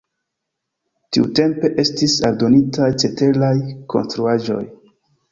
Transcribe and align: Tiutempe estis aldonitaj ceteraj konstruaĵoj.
Tiutempe 1.17 1.69
estis 1.83 2.15
aldonitaj 2.29 2.87
ceteraj 3.03 3.51
konstruaĵoj. 3.95 4.63